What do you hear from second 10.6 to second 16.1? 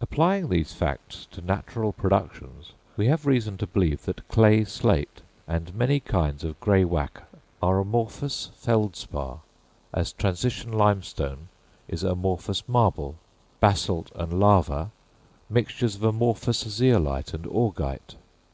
limestone is amorphous marble, basalt and lava mixtures of